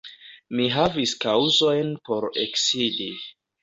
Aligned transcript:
Mi 0.59 0.65
havis 0.77 1.13
kaŭzojn 1.27 1.95
por 2.11 2.29
eksidi. 2.49 3.13